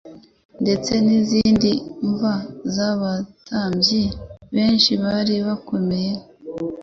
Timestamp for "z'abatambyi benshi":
2.73-4.91